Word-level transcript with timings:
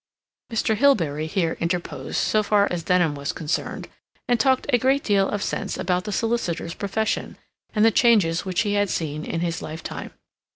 Mr. 0.51 0.75
Hilbery 0.75 1.27
here 1.27 1.55
interposed 1.59 2.17
so 2.17 2.41
far 2.41 2.67
as 2.71 2.81
Denham 2.81 3.13
was 3.13 3.31
concerned, 3.31 3.87
and 4.27 4.39
talked 4.39 4.65
a 4.73 4.79
great 4.79 5.03
deal 5.03 5.29
of 5.29 5.43
sense 5.43 5.77
about 5.77 6.05
the 6.05 6.11
solicitors' 6.11 6.73
profession, 6.73 7.37
and 7.75 7.85
the 7.85 7.91
changes 7.91 8.43
which 8.43 8.61
he 8.61 8.73
had 8.73 8.89
seen 8.89 9.23
in 9.23 9.41
his 9.41 9.61
lifetime. 9.61 10.11